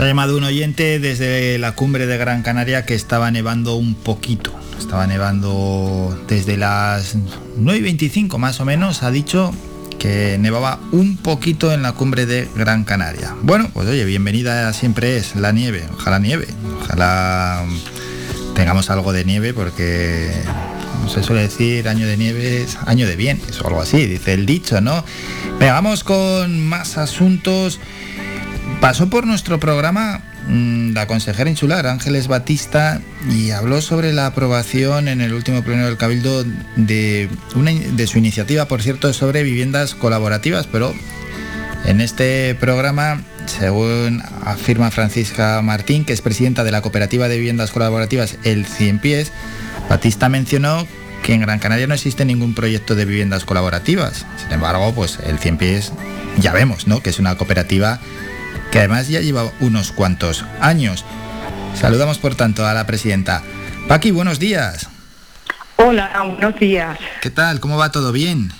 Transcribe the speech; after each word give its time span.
Ha 0.00 0.06
llamado 0.06 0.38
un 0.38 0.44
oyente 0.44 0.98
desde 0.98 1.58
la 1.58 1.72
cumbre 1.72 2.06
de 2.06 2.16
Gran 2.16 2.42
Canaria 2.42 2.86
que 2.86 2.94
estaba 2.94 3.30
nevando 3.30 3.76
un 3.76 3.94
poquito. 3.94 4.50
Estaba 4.78 5.06
nevando 5.06 6.18
desde 6.26 6.56
las 6.56 7.16
9.25 7.58 8.38
más 8.38 8.60
o 8.60 8.64
menos, 8.64 9.02
ha 9.02 9.10
dicho 9.10 9.54
que 9.98 10.38
nevaba 10.38 10.80
un 10.92 11.18
poquito 11.18 11.70
en 11.74 11.82
la 11.82 11.92
cumbre 11.92 12.24
de 12.24 12.48
Gran 12.56 12.84
Canaria. 12.84 13.34
Bueno, 13.42 13.70
pues 13.74 13.88
oye, 13.88 14.06
bienvenida 14.06 14.72
siempre 14.72 15.18
es 15.18 15.36
la 15.36 15.52
nieve, 15.52 15.84
ojalá 15.92 16.18
nieve, 16.18 16.46
ojalá 16.80 17.62
tengamos 18.54 18.88
algo 18.88 19.12
de 19.12 19.26
nieve 19.26 19.52
porque 19.52 20.30
se 21.12 21.22
suele 21.22 21.42
decir 21.42 21.88
año 21.88 22.06
de 22.06 22.16
nieve 22.16 22.62
es 22.62 22.78
año 22.86 23.06
de 23.06 23.16
bien, 23.16 23.38
o 23.62 23.66
algo 23.66 23.82
así, 23.82 24.06
dice 24.06 24.32
el 24.32 24.46
dicho, 24.46 24.80
¿no? 24.80 25.04
Venga, 25.58 25.74
vamos 25.74 26.04
con 26.04 26.58
más 26.66 26.96
asuntos. 26.96 27.78
Pasó 28.80 29.10
por 29.10 29.26
nuestro 29.26 29.60
programa 29.60 30.22
mm, 30.48 30.92
la 30.94 31.06
consejera 31.06 31.50
insular 31.50 31.86
Ángeles 31.86 32.28
Batista 32.28 33.02
y 33.30 33.50
habló 33.50 33.82
sobre 33.82 34.14
la 34.14 34.26
aprobación 34.26 35.06
en 35.08 35.20
el 35.20 35.34
último 35.34 35.62
pleno 35.62 35.84
del 35.84 35.98
Cabildo 35.98 36.44
de, 36.76 37.28
su 38.06 38.18
iniciativa, 38.18 38.64
por 38.64 38.80
cierto, 38.80 39.12
sobre 39.12 39.42
viviendas 39.42 39.94
colaborativas, 39.94 40.66
pero 40.66 40.94
en 41.84 42.00
este 42.00 42.54
programa, 42.54 43.22
según 43.44 44.22
afirma 44.44 44.90
Francisca 44.90 45.60
Martín, 45.60 46.06
que 46.06 46.14
es 46.14 46.22
presidenta 46.22 46.64
de 46.64 46.70
la 46.70 46.80
cooperativa 46.80 47.28
de 47.28 47.36
viviendas 47.36 47.72
colaborativas 47.72 48.38
El 48.44 48.64
Cien 48.64 48.98
Pies, 48.98 49.30
Batista 49.90 50.30
mencionó 50.30 50.86
que 51.22 51.34
en 51.34 51.42
Gran 51.42 51.58
Canaria 51.58 51.86
no 51.86 51.92
existe 51.92 52.24
ningún 52.24 52.54
proyecto 52.54 52.94
de 52.94 53.04
viviendas 53.04 53.44
colaborativas. 53.44 54.24
Sin 54.42 54.52
embargo, 54.52 54.94
pues 54.94 55.18
el 55.26 55.38
Cien 55.38 55.58
Pies 55.58 55.92
ya 56.38 56.54
vemos, 56.54 56.86
¿no? 56.86 57.02
Que 57.02 57.10
es 57.10 57.18
una 57.18 57.36
cooperativa 57.36 58.00
que 58.70 58.78
además 58.78 59.08
ya 59.08 59.20
lleva 59.20 59.50
unos 59.60 59.92
cuantos 59.92 60.44
años. 60.60 61.04
Saludamos 61.74 62.18
por 62.18 62.34
tanto 62.34 62.66
a 62.66 62.74
la 62.74 62.86
presidenta. 62.86 63.42
Paqui, 63.88 64.10
buenos 64.10 64.38
días. 64.38 64.88
Hola, 65.76 66.10
buenos 66.24 66.58
días. 66.58 66.98
¿Qué 67.22 67.30
tal? 67.30 67.60
¿Cómo 67.60 67.78
va 67.78 67.90
todo 67.90 68.12
bien? 68.12 68.52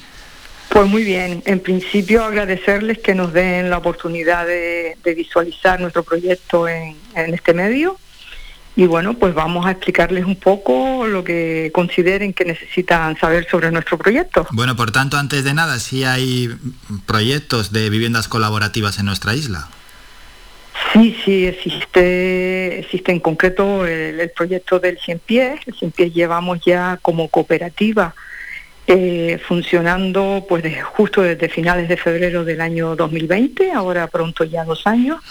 Pues 0.71 0.89
muy 0.89 1.05
bien. 1.05 1.43
En 1.47 1.61
principio 1.61 2.25
agradecerles 2.25 2.99
que 2.99 3.15
nos 3.15 3.33
den 3.33 3.71
la 3.71 3.79
oportunidad 3.79 4.47
de, 4.47 4.97
visualizar 5.17 5.81
nuestro 5.81 6.03
proyecto 6.03 6.69
en, 6.69 6.97
en 7.15 7.35
este 7.35 7.53
medio 7.53 7.99
y 8.77 8.87
bueno, 8.87 9.15
pues 9.15 9.35
vamos 9.35 9.67
a 9.67 9.73
explicarles 9.73 10.25
un 10.25 10.37
poco 10.37 11.07
lo 11.07 11.25
que 11.25 11.71
consideren 11.75 12.33
que 12.33 12.45
necesitan 12.45 13.19
saber 13.19 13.47
sobre 13.51 13.71
nuestro 13.71 13.99
proyecto. 13.99 14.47
Bueno, 14.53 14.77
por 14.77 14.91
tanto, 14.93 15.19
antes 15.19 15.45
de 15.45 15.55
nada, 15.55 15.79
si 15.81 16.05
hay 16.05 16.49
proyectos 17.05 17.73
de 17.73 17.91
viviendas 17.91 18.29
colaborativas 18.29 18.99
en 18.99 19.07
nuestra 19.07 19.35
isla. 19.35 19.69
Sí, 21.01 21.17
sí, 21.25 21.47
existe, 21.47 22.81
existe 22.81 23.11
en 23.11 23.21
concreto 23.21 23.87
el, 23.87 24.31
proyecto 24.37 24.79
del 24.79 24.99
Cien 24.99 25.19
Pies. 25.19 25.59
El 25.65 25.75
Cien 25.75 25.91
Pies 25.93 26.13
llevamos 26.13 26.61
ya 26.63 26.99
como 27.01 27.29
cooperativa 27.29 28.15
eh, 28.87 29.41
funcionando 29.49 30.45
pues 30.47 30.63
justo 30.85 31.23
desde 31.23 31.49
finales 31.49 31.89
de 31.89 31.97
febrero 31.97 32.45
del 32.45 32.61
año 32.61 32.97
2020, 32.97 33.73
ahora 33.73 34.09
pronto 34.09 34.45
ya 34.45 34.65
dos 34.65 34.87
años, 34.87 35.23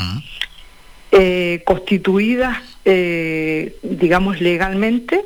eh, 1.11 1.61
constituidas, 1.66 2.58
eh, 2.83 3.78
digamos, 3.83 4.42
legalmente 4.42 5.23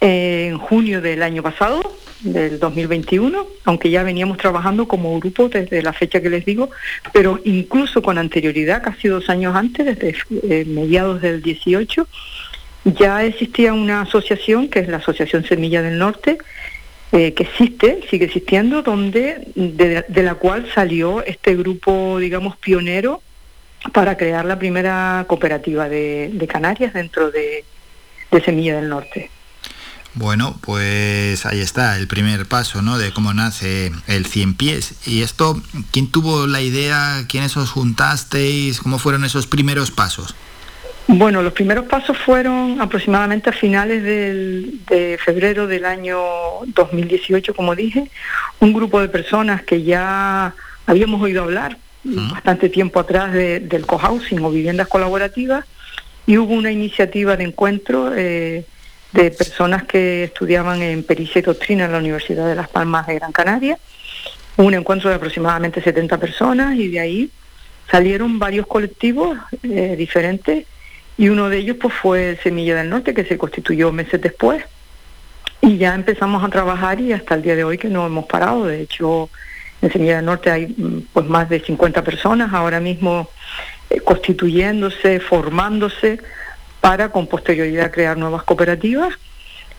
en 0.00 0.56
junio 0.56 1.00
del 1.00 1.24
año 1.24 1.42
pasado 1.42 1.97
del 2.20 2.58
2021, 2.58 3.46
aunque 3.64 3.90
ya 3.90 4.02
veníamos 4.02 4.38
trabajando 4.38 4.88
como 4.88 5.18
grupo 5.20 5.48
desde 5.48 5.82
la 5.82 5.92
fecha 5.92 6.20
que 6.20 6.30
les 6.30 6.44
digo, 6.44 6.70
pero 7.12 7.40
incluso 7.44 8.02
con 8.02 8.18
anterioridad, 8.18 8.82
casi 8.82 9.08
dos 9.08 9.28
años 9.30 9.54
antes, 9.54 9.86
desde 9.86 10.16
eh, 10.42 10.64
mediados 10.66 11.20
del 11.22 11.42
18, 11.42 12.06
ya 12.84 13.24
existía 13.24 13.72
una 13.72 14.02
asociación, 14.02 14.68
que 14.68 14.80
es 14.80 14.88
la 14.88 14.98
Asociación 14.98 15.44
Semilla 15.44 15.82
del 15.82 15.98
Norte, 15.98 16.38
eh, 17.12 17.32
que 17.34 17.44
existe, 17.44 18.00
sigue 18.10 18.26
existiendo, 18.26 18.82
donde 18.82 19.50
de, 19.54 20.22
la 20.22 20.34
cual 20.34 20.68
salió 20.74 21.24
este 21.24 21.54
grupo, 21.54 22.18
digamos, 22.18 22.56
pionero 22.56 23.22
para 23.92 24.16
crear 24.16 24.44
la 24.44 24.58
primera 24.58 25.24
cooperativa 25.28 25.88
de, 25.88 26.46
Canarias 26.48 26.92
dentro 26.92 27.30
de 27.30 27.64
Semilla 28.44 28.76
del 28.76 28.88
Norte. 28.88 29.30
Bueno, 30.14 30.58
pues 30.62 31.46
ahí 31.46 31.60
está 31.60 31.96
el 31.96 32.08
primer 32.08 32.46
paso, 32.46 32.82
¿no? 32.82 32.98
De 32.98 33.12
cómo 33.12 33.34
nace 33.34 33.92
el 34.06 34.26
Cien 34.26 34.54
Pies. 34.54 35.06
Y 35.06 35.22
esto, 35.22 35.60
¿quién 35.92 36.10
tuvo 36.10 36.46
la 36.46 36.60
idea? 36.60 37.24
¿Quiénes 37.28 37.56
os 37.56 37.70
juntasteis? 37.70 38.80
¿Cómo 38.80 38.98
fueron 38.98 39.24
esos 39.24 39.46
primeros 39.46 39.90
pasos? 39.90 40.34
Bueno, 41.06 41.40
los 41.40 41.54
primeros 41.54 41.86
pasos 41.86 42.18
fueron 42.18 42.80
aproximadamente 42.80 43.48
a 43.48 43.52
finales 43.52 44.02
de 44.02 45.18
febrero 45.24 45.66
del 45.66 45.86
año 45.86 46.18
2018, 46.66 47.54
como 47.54 47.74
dije, 47.74 48.10
un 48.60 48.74
grupo 48.74 49.00
de 49.00 49.08
personas 49.08 49.62
que 49.62 49.82
ya 49.82 50.54
habíamos 50.86 51.22
oído 51.22 51.44
hablar 51.44 51.78
bastante 52.04 52.68
tiempo 52.68 53.00
atrás 53.00 53.32
del 53.32 53.86
cohousing 53.86 54.40
o 54.40 54.50
viviendas 54.50 54.88
colaborativas 54.88 55.64
y 56.26 56.36
hubo 56.38 56.54
una 56.54 56.70
iniciativa 56.70 57.36
de 57.36 57.44
encuentro 57.44 58.12
eh, 58.14 58.64
de 59.12 59.30
personas 59.30 59.84
que 59.84 60.24
estudiaban 60.24 60.82
en 60.82 61.02
pericia 61.02 61.38
y 61.38 61.42
doctrina 61.42 61.86
en 61.86 61.92
la 61.92 61.98
Universidad 61.98 62.46
de 62.46 62.54
Las 62.54 62.68
Palmas 62.68 63.06
de 63.06 63.14
Gran 63.14 63.32
Canaria, 63.32 63.78
un 64.56 64.74
encuentro 64.74 65.08
de 65.08 65.16
aproximadamente 65.16 65.80
70 65.80 66.18
personas 66.18 66.76
y 66.76 66.88
de 66.88 67.00
ahí 67.00 67.30
salieron 67.90 68.38
varios 68.38 68.66
colectivos 68.66 69.38
eh, 69.62 69.94
diferentes 69.96 70.66
y 71.16 71.28
uno 71.28 71.48
de 71.48 71.58
ellos 71.58 71.76
pues 71.80 71.94
fue 71.94 72.38
Semilla 72.42 72.76
del 72.76 72.90
Norte 72.90 73.14
que 73.14 73.24
se 73.24 73.38
constituyó 73.38 73.92
meses 73.92 74.20
después. 74.20 74.64
Y 75.60 75.76
ya 75.76 75.94
empezamos 75.94 76.44
a 76.44 76.48
trabajar 76.48 77.00
y 77.00 77.12
hasta 77.12 77.34
el 77.34 77.42
día 77.42 77.56
de 77.56 77.64
hoy 77.64 77.78
que 77.78 77.88
no 77.88 78.06
hemos 78.06 78.26
parado, 78.26 78.66
de 78.66 78.82
hecho 78.82 79.28
en 79.82 79.92
Semilla 79.92 80.16
del 80.16 80.26
Norte 80.26 80.50
hay 80.50 80.66
mm, 80.66 81.08
pues 81.12 81.26
más 81.26 81.48
de 81.48 81.60
50 81.60 82.02
personas 82.04 82.52
ahora 82.52 82.78
mismo 82.78 83.28
eh, 83.90 84.00
constituyéndose, 84.00 85.18
formándose 85.20 86.20
para 86.88 87.10
con 87.10 87.26
posterioridad 87.26 87.90
crear 87.90 88.16
nuevas 88.16 88.44
cooperativas. 88.44 89.12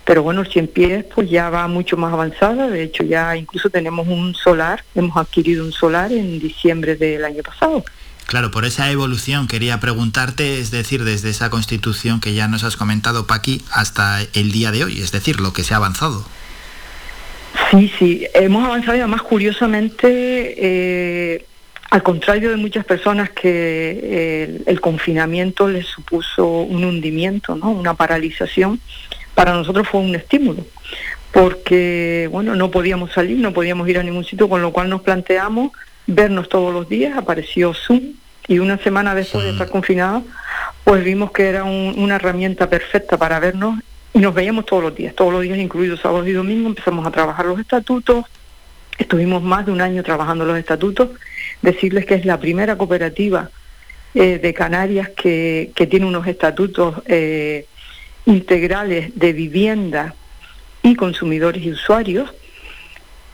Pero 0.06 0.22
bueno, 0.22 0.42
el 0.42 0.48
100 0.48 0.68
pies 0.68 1.06
pues 1.16 1.28
ya 1.28 1.50
va 1.50 1.68
mucho 1.68 1.98
más 1.98 2.14
avanzada, 2.14 2.70
de 2.70 2.84
hecho 2.84 3.04
ya 3.04 3.36
incluso 3.36 3.72
tenemos 3.72 4.08
un 4.08 4.36
solar, 4.36 4.84
hemos 4.94 5.18
adquirido 5.18 5.66
un 5.66 5.72
solar 5.72 6.12
en 6.12 6.40
diciembre 6.40 6.96
del 6.96 7.26
año 7.26 7.42
pasado. 7.42 7.84
Claro, 8.28 8.52
por 8.52 8.64
esa 8.64 8.92
evolución 8.92 9.48
quería 9.48 9.80
preguntarte, 9.80 10.60
es 10.60 10.70
decir, 10.70 11.04
desde 11.04 11.32
esa 11.32 11.50
constitución 11.50 12.20
que 12.20 12.36
ya 12.36 12.48
nos 12.48 12.64
has 12.64 12.78
comentado, 12.78 13.26
Paqui, 13.26 13.64
hasta 13.72 14.22
el 14.36 14.52
día 14.52 14.70
de 14.70 14.84
hoy, 14.84 15.02
es 15.02 15.12
decir, 15.12 15.40
lo 15.40 15.52
que 15.52 15.64
se 15.64 15.74
ha 15.74 15.78
avanzado. 15.78 16.24
Sí, 17.72 17.92
sí, 17.98 18.28
hemos 18.36 18.64
avanzado 18.68 18.98
y 18.98 19.00
además 19.00 19.24
curiosamente 19.24 20.54
eh, 20.60 21.46
al 21.90 22.04
contrario 22.04 22.52
de 22.52 22.56
muchas 22.56 22.86
personas 22.86 23.32
que 23.32 24.00
eh, 24.04 24.62
el, 24.68 24.80
confinamiento 24.80 25.68
les 25.68 25.88
supuso 25.88 26.46
un 26.46 26.84
hundimiento, 26.84 27.56
¿no? 27.56 27.72
una 27.72 27.96
paralización, 27.96 28.80
para 29.34 29.54
nosotros 29.54 29.88
fue 29.88 30.02
un 30.02 30.14
estímulo, 30.16 30.66
porque 31.32 32.30
bueno, 32.32 32.56
no 32.56 32.70
podíamos 32.70 33.12
salir, 33.12 33.38
no 33.38 33.54
podíamos 33.54 33.90
ir 33.90 33.98
a 33.98 34.04
ningún 34.04 34.24
sitio, 34.24 34.48
con 34.48 34.62
lo 34.62 34.72
cual 34.72 34.90
nos 34.90 35.02
planteamos 35.02 35.72
vernos 36.06 36.48
todos 36.48 36.74
los 36.74 36.88
días, 36.88 37.18
apareció 37.18 37.74
Zoom 37.74 38.14
y 38.48 38.60
una 38.60 38.78
semana 38.78 39.16
después 39.16 39.44
de 39.44 39.52
estar 39.52 39.70
confinados, 39.70 40.24
pues 40.84 41.04
vimos 41.04 41.32
que 41.32 41.48
era 41.48 41.64
una 41.64 42.16
herramienta 42.16 42.70
perfecta 42.70 43.18
para 43.18 43.40
vernos 43.40 43.80
y 44.14 44.20
nos 44.20 44.34
veíamos 44.34 44.66
todos 44.66 44.84
los 44.84 44.96
días, 44.96 45.16
todos 45.16 45.32
los 45.34 45.42
días 45.42 45.58
incluidos 45.58 46.02
sábados 46.02 46.28
y 46.28 46.34
domingos, 46.34 46.70
empezamos 46.70 47.06
a 47.06 47.12
trabajar 47.12 47.46
los 47.46 47.60
estatutos, 47.60 48.26
estuvimos 48.98 49.42
más 49.42 49.66
de 49.66 49.72
un 49.72 49.82
año 49.82 50.04
trabajando 50.04 50.46
los 50.46 50.58
estatutos 50.58 51.10
decirles 51.62 52.06
que 52.06 52.16
es 52.16 52.26
la 52.26 52.40
primera 52.40 52.78
cooperativa 52.78 53.50
eh, 54.16 54.40
de 54.40 54.54
Canarias 54.54 55.10
que, 55.10 55.72
tiene 55.90 56.06
unos 56.06 56.26
estatutos 56.28 56.96
eh, 57.06 57.66
integrales 58.26 59.12
de 59.16 59.34
vivienda 59.34 60.16
y 60.82 60.96
consumidores 60.96 61.64
y 61.64 61.72
usuarios. 61.72 62.34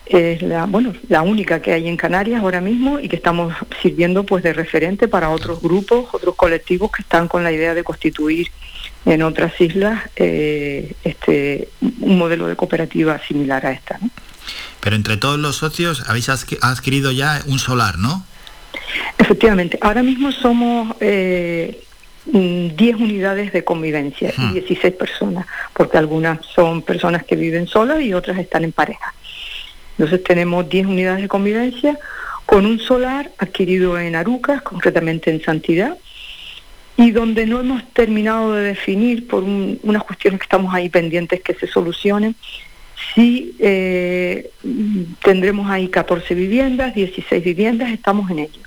Es 0.06 0.42
la, 0.42 0.66
bueno, 0.66 0.94
la 1.10 1.24
única 1.24 1.62
que 1.62 1.74
hay 1.74 1.88
en 1.88 1.98
Canarias 1.98 2.42
ahora 2.42 2.62
mismo 2.62 3.00
y 3.00 3.10
que 3.10 3.16
estamos 3.16 3.54
sirviendo 3.81 4.24
pues 4.24 4.44
de 4.44 4.54
referente 4.54 5.07
para 5.07 5.30
otros 5.30 5.62
grupos, 5.62 6.13
otros 6.13 6.36
colectivos 6.36 6.92
que 6.92 7.01
están 7.01 7.27
con 7.27 7.44
la 7.44 7.51
idea 7.51 7.74
de 7.74 7.83
constituir 7.83 8.50
en 9.06 9.22
otras 9.24 9.60
islas 9.62 10.04
eh, 10.16 10.94
este, 11.04 11.69
un 12.01 12.18
modelo 12.18 12.48
de 12.48 12.56
cooperativa 12.56 13.19
similar 13.19 13.66
a 13.66 13.72
esta. 13.72 14.00
Pero 14.80 14.95
entre 14.95 15.18
todos 15.18 15.39
los 15.39 15.57
socios 15.57 16.03
habéis 16.07 16.30
adquirido 16.30 17.12
ya 17.12 17.42
un 17.47 17.59
solar, 17.59 17.97
¿no? 17.97 18.25
Efectivamente, 19.18 19.77
ahora 19.81 20.03
mismo 20.03 20.31
somos 20.31 20.95
eh, 21.00 21.81
10 22.25 22.77
mm, 22.77 23.01
unidades 23.01 23.53
de 23.53 23.63
convivencia 23.63 24.33
y 24.38 24.53
16 24.53 24.94
personas, 24.95 25.45
porque 25.74 25.97
algunas 25.97 26.45
son 26.45 26.81
personas 26.81 27.24
que 27.24 27.36
viven 27.36 27.68
solas 27.68 28.01
y 28.01 28.13
otras 28.13 28.38
están 28.38 28.63
en 28.63 28.71
pareja. 28.71 29.13
Entonces 29.97 30.24
tenemos 30.24 30.68
10 30.68 30.88
unidades 30.88 31.21
de 31.21 31.27
convivencia 31.27 31.98
con 32.45 32.65
un 32.65 32.80
solar 32.80 33.31
adquirido 33.38 33.98
en 34.00 34.15
Arucas, 34.15 34.62
concretamente 34.62 35.31
en 35.31 35.41
Santidad, 35.41 35.98
y 36.98 37.12
donde 37.12 37.45
no 37.45 37.59
hemos 37.59 37.83
terminado 37.94 38.53
de 38.53 38.63
definir 38.63 39.27
por 39.27 39.44
unas 39.44 40.03
cuestiones 40.03 40.39
que 40.39 40.45
estamos 40.45 40.74
ahí 40.74 40.89
pendientes 40.89 41.41
que 41.41 41.53
se 41.53 41.68
solucionen. 41.68 42.36
Sí, 43.13 43.56
eh, 43.59 44.51
tendremos 45.24 45.69
ahí 45.69 45.88
14 45.88 46.33
viviendas, 46.36 46.95
16 46.95 47.44
viviendas, 47.44 47.92
estamos 47.92 48.30
en 48.31 48.39
ello. 48.39 48.62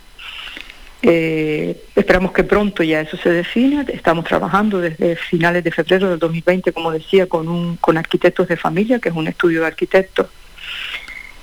Eh, 1.00 1.80
esperamos 1.94 2.32
que 2.32 2.44
pronto 2.44 2.82
ya 2.82 3.00
eso 3.00 3.16
se 3.16 3.30
defina. 3.30 3.82
Estamos 3.82 4.24
trabajando 4.24 4.80
desde 4.80 5.16
finales 5.16 5.62
de 5.64 5.70
febrero 5.70 6.10
del 6.10 6.18
2020, 6.18 6.72
como 6.72 6.90
decía, 6.90 7.26
con, 7.26 7.48
un, 7.48 7.76
con 7.76 7.96
arquitectos 7.96 8.48
de 8.48 8.56
familia, 8.56 8.98
que 8.98 9.08
es 9.08 9.14
un 9.14 9.28
estudio 9.28 9.60
de 9.60 9.66
arquitectos 9.66 10.26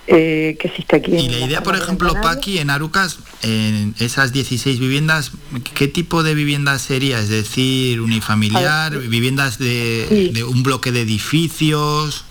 eh, 0.08 0.56
que 0.60 0.68
existe 0.68 0.98
aquí. 0.98 1.16
Y 1.16 1.30
la 1.30 1.40
idea, 1.40 1.64
por 1.64 1.76
ejemplo, 1.76 2.14
Paqui, 2.22 2.60
en 2.60 2.70
Arucas, 2.70 3.20
en 3.42 3.96
esas 4.00 4.31
16 4.34 4.80
viviendas, 4.80 5.31
¿qué 5.74 5.88
tipo 5.88 6.22
de 6.22 6.36
viviendas 6.36 6.84
sería? 6.84 7.20
Es 7.20 7.30
decir, 7.30 8.02
unifamiliar, 8.02 8.98
viviendas 9.00 9.58
de, 9.58 10.46
un 10.48 10.64
bloque 10.64 10.92
de 10.92 11.02
edificios. 11.02 12.26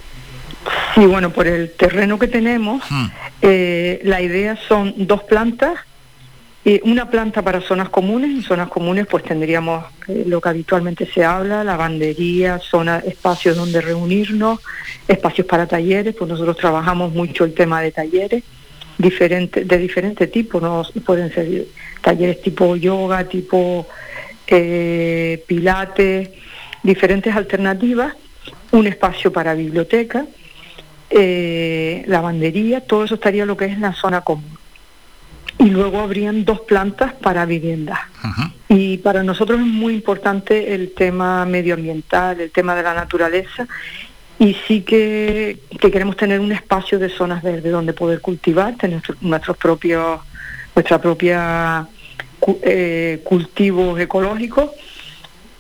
Sí, 0.94 1.06
bueno, 1.06 1.30
por 1.30 1.46
el 1.46 1.70
terreno 1.72 2.18
que 2.18 2.28
tenemos, 2.28 2.82
hmm. 2.88 3.06
eh, 3.42 4.00
la 4.04 4.20
idea 4.22 4.56
son 4.68 4.94
dos 4.96 5.22
plantas 5.24 5.78
una 6.84 7.10
planta 7.10 7.42
para 7.42 7.60
zonas 7.60 7.90
comunes, 7.90 8.30
en 8.30 8.42
zonas 8.42 8.68
comunes 8.68 9.06
pues 9.06 9.22
tendríamos 9.22 9.84
eh, 10.08 10.24
lo 10.26 10.40
que 10.40 10.48
habitualmente 10.48 11.06
se 11.06 11.22
habla, 11.22 11.62
lavandería, 11.62 12.58
zona, 12.58 13.02
espacios 13.06 13.56
donde 13.56 13.82
reunirnos, 13.82 14.60
espacios 15.06 15.46
para 15.46 15.66
talleres, 15.66 16.14
pues 16.14 16.30
nosotros 16.30 16.56
trabajamos 16.56 17.12
mucho 17.12 17.44
el 17.44 17.52
tema 17.52 17.82
de 17.82 17.92
talleres 17.92 18.44
diferente, 18.96 19.64
de 19.64 19.78
diferente 19.78 20.26
tipo, 20.28 20.58
¿no? 20.58 20.86
pueden 21.04 21.32
ser 21.34 21.66
talleres 22.00 22.40
tipo 22.40 22.76
yoga, 22.76 23.24
tipo 23.24 23.86
eh, 24.46 25.44
pilates, 25.46 26.30
diferentes 26.82 27.36
alternativas, 27.36 28.14
un 28.72 28.86
espacio 28.86 29.30
para 29.30 29.52
biblioteca, 29.52 30.24
eh, 31.10 32.04
lavandería, 32.06 32.80
todo 32.80 33.04
eso 33.04 33.14
estaría 33.14 33.46
lo 33.46 33.56
que 33.56 33.66
es 33.66 33.78
la 33.78 33.92
zona 33.92 34.22
común 34.22 34.58
y 35.58 35.70
luego 35.70 36.00
habrían 36.00 36.44
dos 36.44 36.60
plantas 36.60 37.14
para 37.14 37.46
viviendas. 37.46 37.98
Y 38.68 38.98
para 38.98 39.22
nosotros 39.22 39.60
es 39.60 39.66
muy 39.66 39.94
importante 39.94 40.74
el 40.74 40.92
tema 40.92 41.46
medioambiental, 41.46 42.40
el 42.40 42.50
tema 42.50 42.74
de 42.74 42.82
la 42.82 42.94
naturaleza, 42.94 43.66
y 44.38 44.56
sí 44.66 44.82
que, 44.82 45.60
queremos 45.80 46.16
tener 46.16 46.40
un 46.40 46.52
espacio 46.52 46.98
de 46.98 47.08
zonas 47.08 47.42
verdes 47.42 47.70
donde 47.70 47.92
poder 47.92 48.20
cultivar, 48.20 48.76
tener 48.76 49.00
nuestros 49.20 49.56
propios, 49.56 50.20
nuestra 50.74 51.00
propia 51.00 51.86
eh, 52.62 53.20
cultivos 53.22 53.98
ecológicos. 54.00 54.70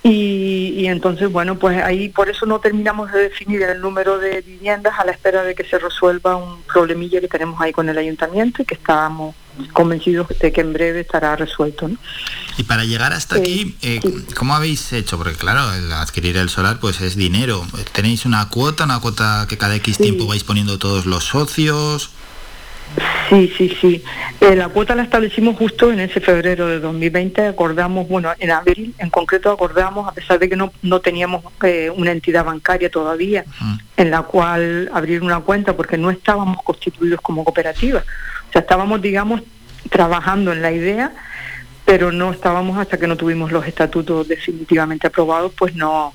Y, 0.06 0.74
y, 0.76 0.86
entonces, 0.88 1.32
bueno, 1.32 1.58
pues 1.58 1.82
ahí 1.82 2.10
por 2.10 2.28
eso 2.28 2.44
no 2.44 2.58
terminamos 2.60 3.10
de 3.10 3.20
definir 3.20 3.62
el 3.62 3.80
número 3.80 4.18
de 4.18 4.42
viviendas 4.42 4.98
a 4.98 5.04
la 5.06 5.12
espera 5.12 5.42
de 5.42 5.54
que 5.54 5.64
se 5.64 5.78
resuelva 5.78 6.36
un 6.36 6.60
problemilla 6.62 7.22
que 7.22 7.28
tenemos 7.28 7.58
ahí 7.58 7.72
con 7.72 7.88
el 7.88 7.96
ayuntamiento 7.96 8.60
y 8.60 8.66
que 8.66 8.74
estábamos 8.74 9.34
convencidos 9.72 10.28
de 10.38 10.52
que 10.52 10.60
en 10.60 10.74
breve 10.74 11.00
estará 11.00 11.36
resuelto. 11.36 11.90
Y 12.58 12.64
para 12.64 12.84
llegar 12.84 13.14
hasta 13.14 13.36
aquí, 13.36 13.76
eh, 13.80 14.00
¿cómo 14.36 14.54
habéis 14.54 14.92
hecho? 14.92 15.16
Porque 15.16 15.36
claro, 15.36 15.72
el 15.72 15.90
adquirir 15.90 16.36
el 16.36 16.50
solar 16.50 16.80
pues 16.80 17.00
es 17.00 17.16
dinero. 17.16 17.66
¿Tenéis 17.92 18.26
una 18.26 18.48
cuota, 18.50 18.84
una 18.84 19.00
cuota 19.00 19.46
que 19.48 19.56
cada 19.56 19.74
X 19.76 19.96
tiempo 19.96 20.26
vais 20.26 20.44
poniendo 20.44 20.78
todos 20.78 21.06
los 21.06 21.24
socios? 21.24 22.10
Sí, 23.28 23.52
sí, 23.56 23.76
sí. 23.80 24.04
Eh, 24.40 24.54
la 24.54 24.68
cuota 24.68 24.94
la 24.94 25.02
establecimos 25.02 25.56
justo 25.56 25.90
en 25.90 26.00
ese 26.00 26.20
febrero 26.20 26.68
de 26.68 26.78
2020. 26.78 27.46
Acordamos, 27.46 28.06
bueno, 28.06 28.32
en 28.38 28.50
abril 28.50 28.94
en 28.98 29.10
concreto 29.10 29.50
acordamos, 29.50 30.06
a 30.06 30.12
pesar 30.12 30.38
de 30.38 30.48
que 30.48 30.56
no, 30.56 30.72
no 30.82 31.00
teníamos 31.00 31.42
eh, 31.62 31.90
una 31.90 32.12
entidad 32.12 32.44
bancaria 32.44 32.90
todavía 32.90 33.44
en 33.96 34.10
la 34.10 34.22
cual 34.22 34.90
abrir 34.92 35.22
una 35.22 35.40
cuenta 35.40 35.74
porque 35.74 35.96
no 35.96 36.10
estábamos 36.10 36.62
constituidos 36.62 37.20
como 37.20 37.44
cooperativa 37.44 38.04
sea, 38.54 38.62
estábamos, 38.62 39.02
digamos, 39.02 39.42
trabajando 39.90 40.52
en 40.52 40.62
la 40.62 40.72
idea, 40.72 41.12
pero 41.84 42.12
no 42.12 42.32
estábamos 42.32 42.78
hasta 42.78 42.98
que 42.98 43.06
no 43.06 43.16
tuvimos 43.16 43.52
los 43.52 43.66
estatutos 43.66 44.26
definitivamente 44.28 45.08
aprobados, 45.08 45.52
pues 45.58 45.74
no. 45.74 46.14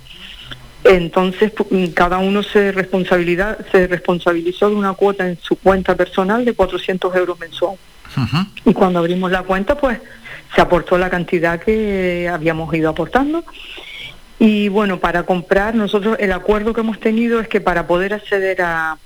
Entonces, 0.90 1.54
cada 1.94 2.18
uno 2.18 2.42
se, 2.42 2.72
responsabilidad, 2.72 3.60
se 3.72 3.86
responsabilizó 3.86 4.70
de 4.70 4.76
una 4.76 4.94
cuota 4.94 5.28
en 5.28 5.38
su 5.40 5.56
cuenta 5.56 5.96
personal 5.96 6.44
de 6.44 6.54
400 6.54 7.16
euros 7.16 7.40
mensual. 7.40 7.76
Y 8.66 8.74
cuando 8.74 8.98
abrimos 8.98 9.32
la 9.32 9.44
cuenta, 9.44 9.78
pues 9.78 10.00
se 10.56 10.62
aportó 10.62 10.98
la 10.98 11.12
cantidad 11.12 11.60
que 11.60 12.28
habíamos 12.28 12.74
ido 12.74 12.90
aportando. 12.90 13.44
Y 14.40 14.70
bueno, 14.70 15.00
para 15.00 15.24
comprar, 15.24 15.76
nosotros 15.76 16.18
el 16.20 16.32
acuerdo 16.32 16.74
que 16.74 16.82
hemos 16.82 17.00
tenido 17.00 17.40
es 17.40 17.48
que 17.48 17.62
para 17.62 17.86
poder 17.86 18.16
acceder 18.16 18.64
a, 18.64 18.98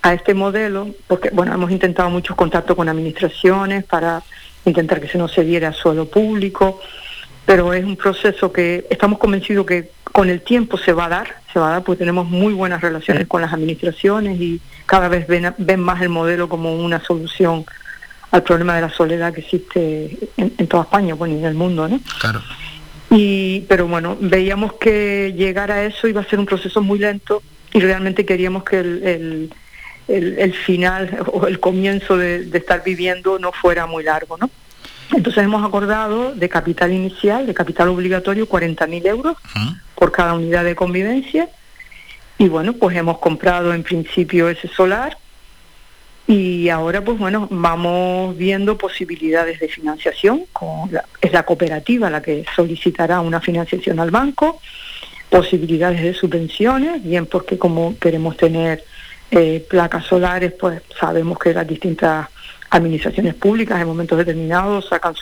a 0.00 0.14
este 0.14 0.34
modelo, 0.34 0.90
porque 1.08 1.30
bueno, 1.30 1.52
hemos 1.52 1.72
intentado 1.72 2.08
muchos 2.08 2.36
contactos 2.36 2.76
con 2.76 2.88
administraciones 2.88 3.82
para 3.82 4.22
intentar 4.64 5.00
que 5.00 5.08
se 5.08 5.18
nos 5.18 5.34
cediera 5.34 5.72
suelo 5.72 6.06
público, 6.06 6.80
pero 7.44 7.74
es 7.74 7.84
un 7.84 7.96
proceso 7.96 8.52
que 8.52 8.86
estamos 8.90 9.18
convencidos 9.18 9.66
que 9.66 9.90
con 10.12 10.28
el 10.28 10.42
tiempo 10.42 10.78
se 10.78 10.92
va 10.92 11.06
a 11.06 11.08
dar, 11.08 11.36
se 11.52 11.58
va 11.58 11.68
a 11.68 11.70
dar, 11.72 11.82
porque 11.82 12.00
tenemos 12.00 12.28
muy 12.28 12.52
buenas 12.52 12.80
relaciones 12.80 13.26
con 13.26 13.40
las 13.40 13.52
administraciones 13.52 14.40
y 14.40 14.60
cada 14.86 15.08
vez 15.08 15.26
ven, 15.26 15.54
ven 15.58 15.80
más 15.80 16.02
el 16.02 16.10
modelo 16.10 16.48
como 16.48 16.74
una 16.74 17.02
solución 17.02 17.64
al 18.30 18.42
problema 18.42 18.74
de 18.74 18.82
la 18.82 18.90
soledad 18.90 19.32
que 19.32 19.40
existe 19.40 20.18
en, 20.36 20.66
toda 20.66 20.84
España, 20.84 21.14
bueno, 21.14 21.34
y 21.34 21.38
en 21.38 21.44
el 21.44 21.54
mundo, 21.54 21.88
¿no? 21.88 22.00
Claro. 22.20 22.42
Y, 23.10 23.60
pero 23.68 23.86
bueno, 23.86 24.16
veíamos 24.20 24.74
que 24.74 25.34
llegar 25.36 25.70
a 25.70 25.84
eso 25.84 26.08
iba 26.08 26.22
a 26.22 26.24
ser 26.24 26.38
un 26.38 26.46
proceso 26.46 26.80
muy 26.80 26.98
lento 26.98 27.42
y 27.72 27.80
realmente 27.80 28.24
queríamos 28.24 28.64
que 28.64 28.78
el 28.78 29.50
el, 30.08 30.54
final 30.54 31.24
o 31.32 31.46
el 31.46 31.60
comienzo 31.60 32.16
de, 32.16 32.48
estar 32.52 32.82
viviendo 32.84 33.38
no 33.38 33.52
fuera 33.52 33.86
muy 33.86 34.04
largo, 34.04 34.36
¿no? 34.36 34.50
Entonces 35.14 35.44
hemos 35.44 35.64
acordado 35.64 36.34
de 36.34 36.48
capital 36.48 36.92
inicial, 36.92 37.46
de 37.46 37.52
capital 37.52 37.88
obligatorio, 37.88 38.48
40.000 38.48 39.06
euros 39.06 39.36
por 40.02 40.10
cada 40.10 40.34
unidad 40.34 40.64
de 40.64 40.74
convivencia. 40.74 41.48
Y 42.36 42.48
bueno, 42.48 42.72
pues 42.72 42.96
hemos 42.96 43.18
comprado 43.18 43.72
en 43.72 43.84
principio 43.84 44.48
ese 44.48 44.66
solar 44.66 45.16
y 46.26 46.70
ahora 46.70 47.04
pues 47.04 47.20
bueno, 47.20 47.46
vamos 47.52 48.36
viendo 48.36 48.76
posibilidades 48.76 49.60
de 49.60 49.68
financiación. 49.68 50.46
Con 50.52 50.90
es 51.20 51.32
la 51.32 51.44
cooperativa 51.44 52.10
la 52.10 52.20
que 52.20 52.44
solicitará 52.56 53.20
una 53.20 53.40
financiación 53.40 54.00
al 54.00 54.10
banco, 54.10 54.60
posibilidades 55.30 56.02
de 56.02 56.14
subvenciones, 56.14 57.00
bien 57.04 57.26
porque 57.26 57.56
como 57.56 57.96
queremos 58.00 58.36
tener 58.36 58.82
eh, 59.30 59.64
placas 59.70 60.06
solares, 60.06 60.52
pues 60.58 60.82
sabemos 60.98 61.38
que 61.38 61.54
las 61.54 61.68
distintas 61.68 62.26
administraciones 62.70 63.34
públicas 63.34 63.80
en 63.80 63.86
momentos 63.86 64.18
determinados 64.18 64.88
sacan 64.88 65.14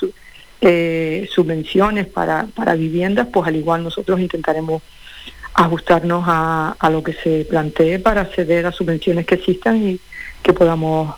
eh, 0.61 1.29
subvenciones 1.33 2.07
para, 2.07 2.47
para 2.55 2.75
viviendas, 2.75 3.29
pues 3.33 3.47
al 3.47 3.57
igual 3.57 3.83
nosotros 3.83 4.21
intentaremos 4.21 4.83
ajustarnos 5.55 6.25
a, 6.27 6.77
a, 6.79 6.91
lo 6.91 7.03
que 7.03 7.13
se 7.13 7.47
plantee 7.49 7.99
para 7.99 8.23
acceder 8.23 8.67
a 8.67 8.73
subvenciones 8.73 9.27
que 9.27 9.35
existan 9.37 9.77
y 9.77 10.01
que 10.43 10.53
podamos 10.53 11.15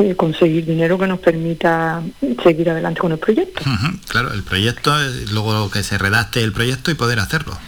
eh, 0.00 0.14
conseguir 0.14 0.64
dinero 0.64 0.96
que 0.96 1.08
nos 1.08 1.18
permita 1.18 2.02
seguir 2.42 2.70
adelante 2.70 3.00
con 3.00 3.10
el 3.10 3.18
proyecto. 3.18 3.62
claro, 4.06 4.32
el 4.32 4.44
proyecto, 4.44 4.92
luego 5.32 5.70
que 5.70 5.82
se 5.82 5.98
redacte 5.98 6.40
el 6.42 6.52
proyecto 6.52 6.92
y 6.92 6.94
poder 6.94 7.18
hacerlo. 7.18 7.58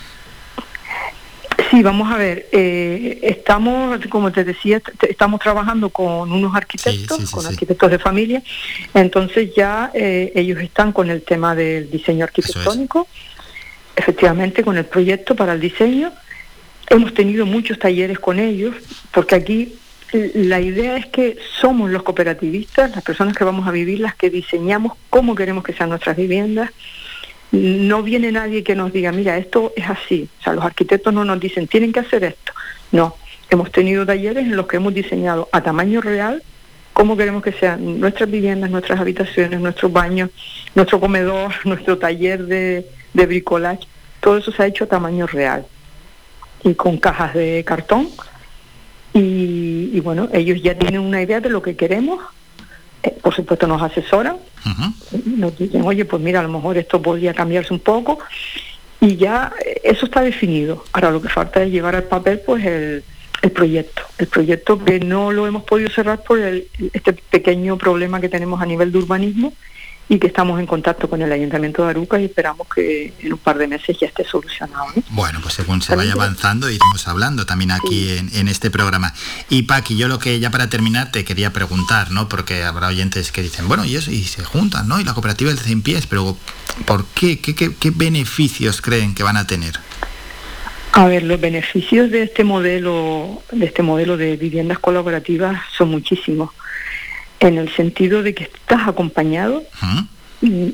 Sí, 1.70 1.84
vamos 1.84 2.10
a 2.10 2.16
ver, 2.16 2.48
eh, 2.50 3.20
estamos, 3.22 4.04
como 4.08 4.32
te 4.32 4.42
decía, 4.42 4.82
estamos 5.08 5.38
trabajando 5.40 5.90
con 5.90 6.32
unos 6.32 6.56
arquitectos, 6.56 7.30
con 7.30 7.46
arquitectos 7.46 7.90
de 7.92 7.98
familia, 8.00 8.42
entonces 8.92 9.54
ya 9.54 9.92
eh, 9.94 10.32
ellos 10.34 10.58
están 10.60 10.90
con 10.90 11.10
el 11.10 11.22
tema 11.22 11.54
del 11.54 11.88
diseño 11.88 12.24
arquitectónico, 12.24 13.06
efectivamente 13.94 14.64
con 14.64 14.78
el 14.78 14.84
proyecto 14.84 15.36
para 15.36 15.52
el 15.52 15.60
diseño. 15.60 16.12
Hemos 16.88 17.14
tenido 17.14 17.46
muchos 17.46 17.78
talleres 17.78 18.18
con 18.18 18.40
ellos, 18.40 18.74
porque 19.12 19.36
aquí 19.36 19.74
la 20.12 20.60
idea 20.60 20.96
es 20.96 21.06
que 21.06 21.36
somos 21.60 21.88
los 21.88 22.02
cooperativistas, 22.02 22.90
las 22.90 23.04
personas 23.04 23.36
que 23.36 23.44
vamos 23.44 23.68
a 23.68 23.70
vivir, 23.70 24.00
las 24.00 24.16
que 24.16 24.28
diseñamos 24.28 24.94
cómo 25.08 25.36
queremos 25.36 25.62
que 25.62 25.72
sean 25.72 25.90
nuestras 25.90 26.16
viviendas, 26.16 26.70
no 27.52 28.02
viene 28.02 28.30
nadie 28.32 28.62
que 28.62 28.74
nos 28.74 28.92
diga, 28.92 29.12
mira, 29.12 29.36
esto 29.36 29.72
es 29.76 29.88
así. 29.88 30.28
O 30.40 30.42
sea, 30.42 30.52
los 30.52 30.64
arquitectos 30.64 31.12
no 31.12 31.24
nos 31.24 31.40
dicen, 31.40 31.66
tienen 31.66 31.92
que 31.92 32.00
hacer 32.00 32.24
esto. 32.24 32.52
No, 32.92 33.16
hemos 33.48 33.72
tenido 33.72 34.06
talleres 34.06 34.44
en 34.44 34.56
los 34.56 34.66
que 34.66 34.76
hemos 34.76 34.94
diseñado 34.94 35.48
a 35.52 35.62
tamaño 35.62 36.00
real 36.00 36.42
cómo 36.92 37.16
queremos 37.16 37.42
que 37.42 37.52
sean 37.52 37.98
nuestras 37.98 38.30
viviendas, 38.30 38.70
nuestras 38.70 39.00
habitaciones, 39.00 39.60
nuestros 39.60 39.92
baños, 39.92 40.30
nuestro 40.74 41.00
comedor, 41.00 41.52
nuestro 41.64 41.98
taller 41.98 42.44
de, 42.46 42.86
de 43.14 43.26
bricolaje. 43.26 43.86
Todo 44.20 44.36
eso 44.36 44.52
se 44.52 44.62
ha 44.62 44.66
hecho 44.66 44.84
a 44.84 44.88
tamaño 44.88 45.26
real 45.26 45.66
y 46.62 46.74
con 46.74 46.98
cajas 46.98 47.34
de 47.34 47.64
cartón. 47.66 48.08
Y, 49.12 49.98
bueno, 50.00 50.28
ellos 50.32 50.62
ya 50.62 50.78
tienen 50.78 51.00
una 51.00 51.20
idea 51.20 51.40
de 51.40 51.48
lo 51.50 51.62
que 51.62 51.74
queremos. 51.74 52.20
Eh, 53.02 53.16
por 53.22 53.34
supuesto 53.34 53.66
nos 53.66 53.82
asesoran 53.82 54.36
Nos 55.24 55.56
dicen, 55.56 55.82
oye, 55.82 56.04
pues 56.04 56.22
mira, 56.22 56.40
a 56.40 56.42
lo 56.42 56.50
mejor 56.50 56.76
esto 56.78 57.00
podría 57.00 57.34
cambiarse 57.34 57.72
un 57.72 57.80
poco 57.80 58.18
y 59.00 59.16
ya 59.16 59.52
eh, 59.64 59.80
eso 59.84 60.06
está 60.06 60.20
definido. 60.20 60.84
Ahora 60.92 61.10
lo 61.10 61.22
que 61.22 61.28
falta 61.28 61.62
es 61.62 61.70
llevar 61.70 61.96
al 61.96 62.04
papel 62.04 62.40
pues 62.44 62.64
el, 62.64 63.02
el 63.42 63.50
proyecto, 63.50 64.02
el 64.18 64.26
proyecto 64.26 64.82
que 64.84 65.00
no 65.00 65.32
lo 65.32 65.46
hemos 65.46 65.64
podido 65.64 65.90
cerrar 65.90 66.22
por 66.22 66.38
el, 66.38 66.68
este 66.92 67.12
pequeño 67.12 67.78
problema 67.78 68.20
que 68.20 68.28
tenemos 68.28 68.60
a 68.60 68.66
nivel 68.66 68.92
de 68.92 68.98
urbanismo 68.98 69.52
y 70.10 70.18
que 70.18 70.26
estamos 70.26 70.58
en 70.58 70.66
contacto 70.66 71.08
con 71.08 71.22
el 71.22 71.30
Ayuntamiento 71.30 71.84
de 71.84 71.90
Aruca 71.90 72.20
y 72.20 72.24
esperamos 72.24 72.66
que 72.66 73.14
en 73.20 73.32
un 73.32 73.38
par 73.38 73.56
de 73.56 73.68
meses 73.68 73.96
ya 74.00 74.08
esté 74.08 74.24
solucionado. 74.24 74.86
Bueno, 75.10 75.38
pues 75.40 75.54
según 75.54 75.80
se 75.82 75.94
vaya 75.94 76.14
avanzando 76.14 76.68
iremos 76.68 77.06
hablando 77.06 77.46
también 77.46 77.70
aquí 77.70 78.18
en, 78.32 78.48
este 78.48 78.72
programa. 78.72 79.14
Y 79.48 79.62
Paqui, 79.62 79.96
yo 79.96 80.08
lo 80.08 80.18
que 80.18 80.40
ya 80.40 80.50
para 80.50 80.68
terminar 80.68 81.12
te 81.12 81.24
quería 81.24 81.52
preguntar, 81.52 82.10
¿no? 82.10 82.28
Porque 82.28 82.64
habrá 82.64 82.88
oyentes 82.88 83.30
que 83.30 83.40
dicen, 83.40 83.68
bueno, 83.68 83.84
y 83.84 83.94
eso, 83.94 84.10
y 84.10 84.24
se 84.24 84.42
juntan, 84.42 84.88
¿no? 84.88 84.98
Y 84.98 85.04
la 85.04 85.14
cooperativa 85.14 85.50
del 85.50 85.60
100 85.60 85.82
pies, 85.82 86.06
pero 86.08 86.36
¿por 86.86 87.04
qué? 87.14 87.38
¿Qué, 87.38 87.54
qué, 87.54 87.72
qué 87.72 87.92
beneficios 87.94 88.82
creen 88.82 89.14
que 89.14 89.22
van 89.22 89.36
a 89.36 89.46
tener? 89.46 89.78
A 90.90 91.06
ver, 91.06 91.22
los 91.22 91.40
beneficios 91.40 92.10
de 92.10 92.24
este 92.24 92.42
modelo, 92.42 93.44
de 93.52 93.64
este 93.64 93.84
modelo 93.84 94.16
de 94.16 94.36
viviendas 94.36 94.80
colaborativas 94.80 95.60
son 95.78 95.92
muchísimos 95.92 96.50
en 97.40 97.58
el 97.58 97.74
sentido 97.74 98.22
de 98.22 98.34
que 98.34 98.44
estás 98.44 98.86
acompañado. 98.86 99.64
Mm, 100.42 100.68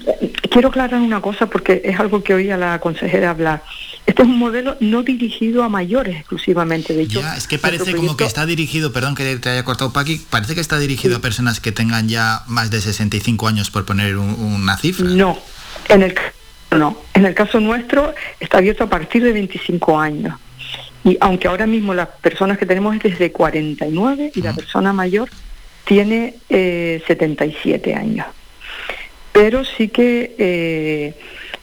quiero 0.50 0.68
aclarar 0.68 1.00
una 1.00 1.20
cosa 1.20 1.46
porque 1.46 1.80
es 1.84 1.98
algo 1.98 2.22
que 2.22 2.34
oí 2.34 2.50
a 2.50 2.56
la 2.56 2.78
consejera 2.80 3.30
hablar. 3.30 3.62
Este 4.04 4.22
es 4.22 4.28
un 4.28 4.38
modelo 4.38 4.76
no 4.80 5.02
dirigido 5.02 5.64
a 5.64 5.68
mayores 5.68 6.16
exclusivamente. 6.16 6.94
De 6.94 7.02
hecho, 7.02 7.20
ya, 7.20 7.36
es 7.36 7.48
que 7.48 7.58
parece 7.58 7.94
como 7.94 8.16
que 8.16 8.24
está 8.24 8.46
dirigido, 8.46 8.92
perdón 8.92 9.14
que 9.14 9.36
te 9.36 9.48
haya 9.48 9.64
cortado 9.64 9.92
Paqui, 9.92 10.20
parece 10.30 10.54
que 10.54 10.60
está 10.60 10.78
dirigido 10.78 11.16
a 11.16 11.20
personas 11.20 11.60
que 11.60 11.72
tengan 11.72 12.08
ya 12.08 12.42
más 12.46 12.70
de 12.70 12.80
65 12.80 13.48
años 13.48 13.70
por 13.70 13.84
poner 13.84 14.16
una 14.16 14.76
cifra. 14.76 15.08
No, 15.08 15.38
en 15.88 16.02
el 16.02 16.14
no, 16.76 16.98
en 17.14 17.26
el 17.26 17.34
caso 17.34 17.58
nuestro 17.58 18.14
está 18.38 18.58
abierto 18.58 18.84
a 18.84 18.88
partir 18.88 19.22
de 19.22 19.32
25 19.32 19.98
años. 19.98 20.34
Y 21.04 21.16
aunque 21.20 21.46
ahora 21.46 21.66
mismo 21.66 21.94
las 21.94 22.08
personas 22.08 22.58
que 22.58 22.66
tenemos 22.66 22.96
es 22.96 23.02
desde 23.02 23.30
49 23.32 24.32
y 24.34 24.42
la 24.42 24.52
persona 24.52 24.92
mayor 24.92 25.28
tiene 25.86 26.34
eh, 26.50 27.02
77 27.06 27.94
años. 27.94 28.26
Pero 29.32 29.64
sí 29.64 29.88
que 29.88 30.34
eh, 30.36 31.14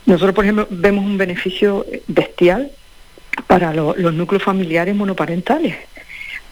nosotros, 0.06 0.34
por 0.34 0.46
ejemplo, 0.46 0.68
vemos 0.70 1.06
un 1.06 1.18
beneficio 1.18 1.86
bestial 2.08 2.72
para 3.48 3.74
los 3.74 4.14
núcleos 4.14 4.44
familiares 4.44 4.96
monoparentales, 4.96 5.76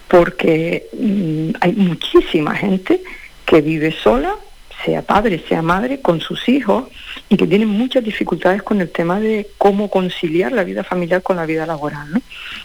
porque 0.08 0.88
mm, 0.94 1.50
hay 1.62 1.74
muchísima 1.74 2.56
gente 2.56 3.02
que 3.46 3.62
vive 3.62 3.92
sola, 3.92 4.36
sea 4.84 5.04
padre, 5.04 5.44
sea 5.48 5.62
madre, 5.62 6.02
con 6.02 6.20
sus 6.20 6.50
hijos 6.50 6.86
y 7.30 7.38
que 7.38 7.48
tienen 7.48 7.70
muchas 7.70 8.04
dificultades 8.04 8.64
con 8.64 8.82
el 8.82 8.90
tema 8.90 9.20
de 9.20 9.48
cómo 9.58 9.90
conciliar 9.90 10.52
la 10.52 10.64
vida 10.64 10.84
familiar 10.84 11.22
con 11.22 11.38
la 11.38 11.46
vida 11.46 11.66
laboral. 11.66 12.12
¿no? 12.12 12.22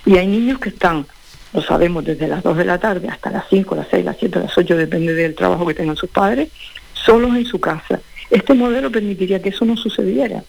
Y 0.07 0.17
hay 0.17 0.27
niños 0.27 0.59
que 0.59 0.71
están 0.71 1.07
lo 1.53 1.63
sabemos 1.63 2.05
desde 2.05 2.29
las 2.29 2.43
2 2.43 2.57
de 2.57 2.65
la 2.65 2.79
tarde 2.79 3.09
hasta 3.09 3.31
las 3.31 3.45
5, 3.49 3.75
las 3.77 3.89
6, 3.91 4.05
las 4.05 4.17
7, 4.19 4.41
las 4.41 4.57
8, 4.57 4.77
depende 4.77 5.15
del 5.15 5.35
trabajo 5.35 5.67
que 5.67 5.75
tengan 5.75 5.97
sus 5.97 6.11
padres, 6.11 6.49
solos 6.93 7.35
en 7.37 7.47
su 7.47 7.61
casa. 7.61 8.01
Este 8.31 8.55
modelo 8.55 8.91
permitiría 8.91 9.41
que 9.41 9.51
eso 9.51 9.65
no 9.65 9.77
sucediera, 9.77 10.43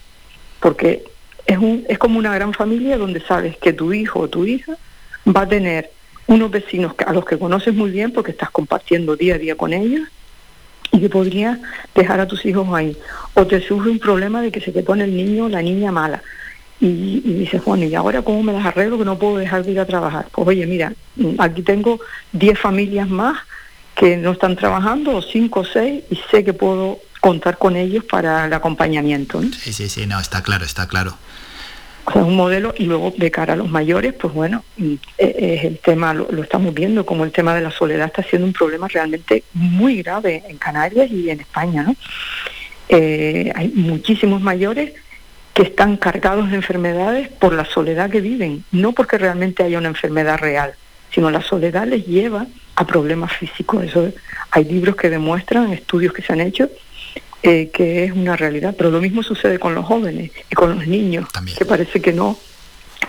porque 0.60 1.04
es, 1.46 1.58
un, 1.58 1.86
es 1.88 1.98
como 1.98 2.20
una 2.20 2.34
gran 2.34 2.54
familia 2.54 2.98
donde 2.98 3.22
sabes 3.22 3.58
que 3.58 3.74
tu 3.74 3.94
hijo 3.94 4.22
o 4.22 4.28
tu 4.28 4.46
hija 4.46 4.78
va 5.28 5.42
a 5.42 5.48
tener 5.48 5.92
unos 6.26 6.52
vecinos 6.52 6.94
a 7.06 7.14
los 7.14 7.26
que 7.26 7.38
conoces 7.38 7.74
muy 7.74 7.90
bien 7.90 8.12
porque 8.12 8.32
estás 8.32 8.50
compartiendo 8.50 9.16
día 9.16 9.36
a 9.36 9.38
día 9.38 9.56
con 9.56 9.74
ellos 9.74 10.08
y 10.92 11.00
que 11.00 11.10
podrías 11.10 11.60
dejar 11.96 12.20
a 12.20 12.28
tus 12.28 12.46
hijos 12.46 12.68
ahí. 12.74 12.98
O 13.34 13.46
te 13.46 13.62
surge 13.62 13.90
un 13.90 14.00
problema 14.00 14.42
de 14.42 14.52
que 14.52 14.60
se 14.60 14.72
te 14.72 14.84
pone 14.84 15.06
el 15.06 15.16
niño 15.16 15.46
o 15.46 15.50
la 15.50 15.62
niña 15.62 15.92
mala 15.92 16.22
y, 16.80 17.22
y 17.26 17.34
dices, 17.34 17.64
bueno, 17.64 17.86
¿y 17.86 17.96
ahora 17.96 18.22
cómo 18.22 18.44
me 18.44 18.54
las 18.54 18.66
arreglo 18.66 18.98
que 18.98 19.06
no 19.06 19.18
puedo 19.18 19.38
dejar 19.38 19.64
de 19.64 19.72
ir 19.72 19.80
a 19.80 19.86
trabajar? 19.86 20.28
Pues 20.32 20.48
oye, 20.48 20.66
mira, 20.68 20.94
aquí 21.40 21.62
tengo 21.62 22.00
10 22.34 22.60
familias 22.60 23.10
más 23.10 23.40
que 23.96 24.16
no 24.16 24.34
están 24.34 24.56
trabajando, 24.56 25.16
o 25.16 25.22
5 25.24 25.60
o 25.60 25.66
6, 25.66 26.04
y 26.12 26.20
sé 26.30 26.44
que 26.44 26.54
puedo 26.54 27.00
contar 27.20 27.58
con 27.58 27.76
ellos 27.76 28.04
para 28.04 28.46
el 28.46 28.54
acompañamiento. 28.54 29.42
Sí, 29.60 29.74
sí, 29.74 29.90
sí, 29.90 30.06
no, 30.06 30.20
está 30.20 30.44
claro, 30.44 30.66
está 30.66 30.88
claro. 30.88 31.18
O 32.06 32.12
sea, 32.12 32.22
es 32.22 32.28
un 32.28 32.36
modelo 32.36 32.76
y 32.78 32.86
luego 32.86 33.12
de 33.18 33.32
cara 33.32 33.54
a 33.54 33.56
los 33.56 33.70
mayores, 33.70 34.14
pues 34.14 34.34
bueno, 34.34 34.64
e, 34.80 35.00
es 35.18 35.66
el 35.66 35.80
tema, 35.80 36.14
lo, 36.14 36.32
lo, 36.32 36.44
estamos 36.44 36.76
viendo, 36.76 37.08
como 37.08 37.26
el 37.26 37.32
tema 37.32 37.56
de 37.56 37.62
la 37.62 37.72
soledad 37.72 38.06
está 38.06 38.22
siendo 38.22 38.48
un 38.48 38.54
problema 38.54 38.88
realmente 38.88 39.44
muy 39.54 40.04
grave 40.04 40.44
en 40.48 40.58
Canarias 40.58 41.10
y 41.12 41.32
en 41.32 41.42
España, 41.42 41.84
¿no? 41.84 41.96
Eh, 42.90 43.52
hay 43.54 43.70
muchísimos 43.70 44.42
mayores 44.42 44.94
que 45.58 45.64
están 45.64 45.98
cargados 45.98 46.52
de 46.52 46.56
enfermedades 46.56 47.30
por 47.30 47.52
la 47.52 47.66
soledad 47.66 48.12
que 48.12 48.22
viven, 48.22 48.64
no 48.72 48.92
porque 48.92 49.18
realmente 49.18 49.64
haya 49.64 49.80
una 49.80 49.88
enfermedad 49.88 50.38
real, 50.38 50.76
sino 51.12 51.32
la 51.32 51.42
soledad 51.42 51.88
les 51.88 52.06
lleva 52.06 52.46
a 52.76 52.86
problemas 52.86 53.34
físicos. 53.34 53.84
Eso 53.84 54.14
hay 54.52 54.66
libros 54.66 54.96
que 54.96 55.10
demuestran, 55.10 55.74
estudios 55.74 56.14
que 56.14 56.22
se 56.22 56.32
han 56.32 56.42
hecho, 56.42 56.70
eh, 57.42 57.72
que 57.74 58.04
es 58.04 58.12
una 58.12 58.36
realidad. 58.36 58.76
Pero 58.78 58.92
lo 58.92 59.02
mismo 59.02 59.24
sucede 59.24 59.58
con 59.58 59.74
los 59.74 59.84
jóvenes 59.84 60.30
y 60.48 60.54
con 60.54 60.76
los 60.76 60.86
niños, 60.86 61.28
que 61.58 61.66
parece 61.66 62.04
que 62.04 62.14
no, 62.14 62.38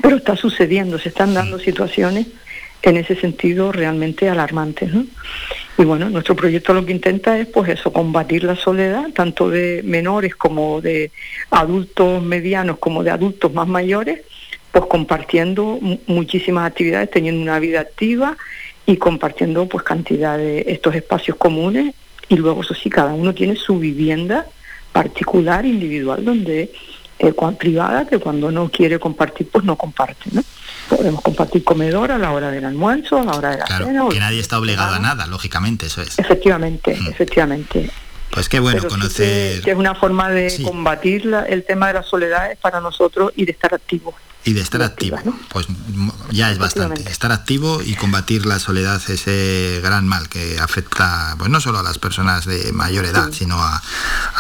pero 0.01 0.17
está 0.17 0.35
sucediendo, 0.35 0.99
se 0.99 1.11
están 1.11 1.35
dando 1.35 1.59
situaciones 1.59 2.29
en 2.83 2.97
ese 2.97 3.17
sentido 3.17 3.73
realmente 3.73 4.29
alarmantes. 4.29 4.93
¿no? 4.93 5.05
Y 5.77 5.85
bueno, 5.85 6.11
nuestro 6.11 6.35
proyecto 6.35 6.75
lo 6.75 6.85
que 6.85 6.93
intenta 6.93 7.39
es 7.39 7.47
pues 7.47 7.69
eso, 7.71 7.93
combatir 7.93 8.45
la 8.45 8.57
soledad, 8.57 9.11
tanto 9.15 9.49
de 9.49 9.83
menores 9.85 10.35
como 10.35 10.81
de 10.81 11.11
adultos 11.51 12.23
medianos, 12.23 12.79
como 12.79 13.03
de 13.03 13.11
adultos 13.11 13.53
más 13.53 13.69
mayores, 13.69 14.21
pues 14.73 14.85
compartiendo 14.87 15.79
muchísimas 16.07 16.67
actividades, 16.71 17.11
teniendo 17.11 17.41
una 17.41 17.59
vida 17.59 17.81
activa 17.81 18.37
y 18.87 18.97
compartiendo 18.97 19.67
pues 19.67 19.85
cantidad 19.85 20.37
de 20.37 20.65
estos 20.69 20.95
espacios 20.95 21.37
comunes 21.37 21.95
y 22.29 22.37
luego 22.37 22.63
eso 22.63 22.75
sí, 22.75 22.91
cada 22.91 23.15
uno 23.15 23.35
tiene 23.35 23.57
su 23.57 23.79
vivienda 23.79 24.47
particular, 24.93 25.65
individual, 25.65 26.25
donde 26.25 26.73
eh, 27.19 27.35
privada, 27.59 28.07
que 28.07 28.19
cuando 28.19 28.51
no 28.51 28.69
quiere 28.71 28.99
compartir, 28.99 29.49
pues 29.51 29.65
no 29.65 29.77
comparte, 29.77 30.31
¿no? 30.33 30.43
podemos 30.89 31.21
compartir 31.21 31.65
comedor 31.65 32.13
a 32.13 32.19
la 32.19 32.33
hora 32.33 32.51
del 32.51 32.65
almuerzo, 32.65 33.19
a 33.19 33.25
la 33.25 33.33
hora 33.33 33.51
de 33.51 33.59
la 33.59 33.67
cena. 33.67 34.09
Que 34.11 34.21
nadie 34.21 34.41
está 34.41 34.59
obligado 34.59 34.95
a 34.95 34.99
nada, 34.99 35.27
lógicamente, 35.27 35.87
eso 35.87 36.01
es. 36.03 36.19
Efectivamente, 36.19 36.97
mm. 36.99 37.09
efectivamente. 37.09 37.91
Pues 38.31 38.49
qué 38.49 38.61
bueno 38.61 38.83
conocer. 38.89 39.63
que, 39.63 39.71
es 39.71 39.77
una 39.77 39.95
forma 39.95 40.31
de 40.31 40.63
combatir 40.63 41.31
el 41.49 41.65
tema 41.65 41.89
de 41.89 41.95
la 41.95 42.03
soledad 42.03 42.57
para 42.61 42.81
nosotros 42.81 43.33
y 43.37 43.45
de 43.45 43.53
estar 43.53 43.75
activos 43.75 44.15
y 44.49 44.55
de 44.55 44.63
estar 44.63 44.83
activo. 44.83 45.19
Pues 45.51 45.67
ya 46.31 46.51
es 46.51 46.59
bastante. 46.59 47.03
Estar 47.11 47.33
activo 47.33 47.83
y 47.85 47.95
combatir 47.97 48.47
la 48.47 48.59
soledad, 48.59 48.99
ese 49.09 49.81
gran 49.83 50.07
mal 50.07 50.31
que 50.31 50.59
afecta 50.59 51.35
pues 51.39 51.51
no 51.51 51.61
solo 51.61 51.81
a 51.81 51.83
las 51.83 51.99
personas 51.99 52.47
de 52.47 52.73
mayor 52.73 53.05
edad, 53.05 53.29
sino 53.33 53.63
a, 53.63 53.83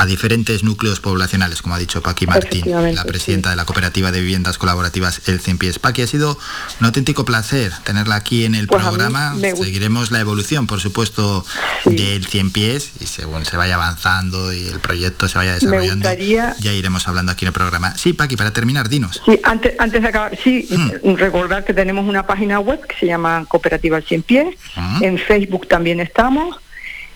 diferentes 0.06 0.64
núcleos 0.64 1.00
poblacionales, 1.00 1.60
como 1.60 1.74
ha 1.74 1.78
dicho 1.78 2.00
Paqui 2.00 2.26
Martín, 2.26 2.64
la 2.94 3.04
presidenta 3.04 3.50
de 3.50 3.56
la 3.56 3.66
Cooperativa 3.66 4.10
de 4.10 4.22
Viviendas 4.22 4.56
Colaborativas 4.56 5.20
El 5.26 5.40
Cien 5.40 5.58
Pies. 5.58 5.78
Paqui, 5.78 6.00
ha 6.00 6.06
sido 6.06 6.38
un 6.80 6.86
auténtico 6.86 7.26
placer 7.26 7.74
tenerla 7.84 8.14
aquí 8.14 8.46
en 8.46 8.54
el 8.54 8.66
pues 8.66 8.82
programa. 8.82 9.34
Seguiremos 9.38 10.10
la 10.10 10.20
evolución, 10.20 10.66
por 10.66 10.80
supuesto, 10.80 11.44
del 11.84 12.24
Cien 12.24 12.50
Pies 12.50 12.92
y 13.00 13.06
según 13.06 13.44
se 13.44 13.58
vaya 13.58 13.74
avanzando 13.74 14.54
y 14.54 14.68
el 14.68 14.80
proyecto 14.80 15.28
se 15.28 15.36
vaya 15.36 15.52
desarrollando, 15.52 16.08
ya 16.14 16.72
iremos 16.72 17.06
hablando 17.06 17.32
aquí 17.32 17.44
en 17.44 17.48
el 17.48 17.52
programa. 17.52 17.94
Sí, 17.98 18.14
Paqui, 18.14 18.36
para 18.36 18.52
terminar, 18.52 18.88
dinos. 18.88 19.20
Sí, 19.26 19.38
antes 19.44 19.97
antes 19.98 20.02
de 20.02 20.08
acabar, 20.08 20.38
sí, 20.42 20.68
mm. 21.02 21.14
recordar 21.14 21.64
que 21.64 21.74
tenemos 21.74 22.06
una 22.06 22.26
página 22.26 22.60
web 22.60 22.80
que 22.86 22.96
se 22.96 23.06
llama 23.06 23.44
Cooperativa 23.48 23.96
al 23.96 24.04
Cien 24.04 24.22
Pies. 24.22 24.56
Mm. 24.76 25.04
En 25.04 25.18
Facebook 25.18 25.66
también 25.66 26.00
estamos. 26.00 26.56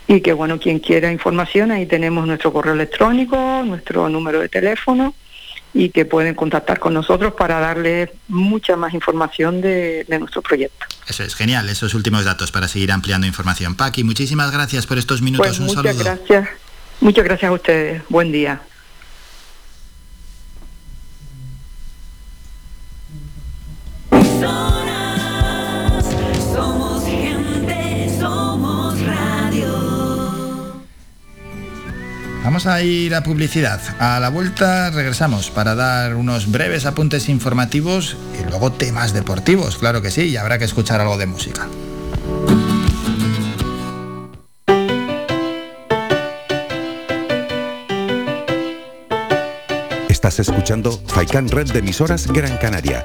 Y 0.09 0.21
que, 0.21 0.33
bueno, 0.33 0.59
quien 0.59 0.81
quiera 0.81 1.12
información, 1.12 1.71
ahí 1.71 1.87
tenemos 1.87 2.27
nuestro 2.27 2.53
correo 2.53 2.75
electrónico, 2.75 3.62
nuestro 3.65 4.09
número 4.09 4.41
de 4.41 4.49
teléfono 4.49 5.15
y 5.75 5.89
que 5.89 6.05
pueden 6.05 6.35
contactar 6.35 6.79
con 6.79 6.93
nosotros 6.93 7.33
para 7.33 7.59
darles 7.61 8.11
mucha 8.29 8.77
más 8.77 8.93
información 8.93 9.62
de, 9.62 10.05
nuestro 10.19 10.43
proyecto. 10.43 10.85
Eso 11.09 11.23
es 11.23 11.35
genial, 11.35 11.69
esos 11.69 11.95
últimos 11.95 12.25
datos 12.25 12.51
para 12.51 12.69
seguir 12.69 12.93
ampliando 12.93 13.27
información. 13.27 13.75
Paqui, 13.75 14.05
muchísimas 14.05 14.51
gracias 14.51 14.87
por 14.87 14.99
estos 14.99 15.23
minutos. 15.23 15.47
Pues 15.47 15.61
Un 15.61 15.67
muchas 15.67 15.99
gracias. 15.99 16.49
Muchas 17.01 17.25
gracias 17.25 17.51
a 17.51 17.55
ustedes. 17.55 18.03
Buen 18.11 18.33
día. 18.33 18.61
Somos 26.52 27.04
gente, 27.04 28.18
somos 28.18 29.00
radio. 29.00 30.82
Vamos 32.44 32.66
a 32.66 32.82
ir 32.82 33.14
a 33.14 33.22
publicidad. 33.22 33.80
A 34.00 34.18
la 34.20 34.28
vuelta 34.30 34.90
regresamos 34.90 35.50
para 35.50 35.75
dar 35.75 36.16
unos 36.16 36.50
breves 36.50 36.87
apuntes 36.87 37.28
informativos 37.28 38.16
y 38.38 38.49
luego 38.49 38.72
temas 38.72 39.12
deportivos, 39.12 39.76
claro 39.76 40.02
que 40.02 40.11
sí, 40.11 40.22
y 40.22 40.37
habrá 40.37 40.58
que 40.58 40.64
escuchar 40.64 41.00
algo 41.00 41.18
de 41.18 41.26
música. 41.26 41.68
Estás 50.08 50.38
escuchando 50.38 50.92
Faikan 51.08 51.49
Red 51.49 51.72
de 51.72 51.80
Emisoras 51.80 52.28
Gran 52.28 52.56
Canaria. 52.58 53.04